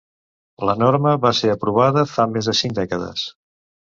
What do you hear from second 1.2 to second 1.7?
va ser